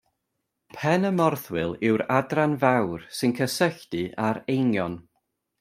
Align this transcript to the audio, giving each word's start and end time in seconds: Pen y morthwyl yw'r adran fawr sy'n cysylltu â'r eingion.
Pen 0.77 1.05
y 1.09 1.11
morthwyl 1.17 1.75
yw'r 1.89 2.03
adran 2.17 2.57
fawr 2.65 3.07
sy'n 3.19 3.37
cysylltu 3.41 4.03
â'r 4.31 4.45
eingion. 4.57 4.99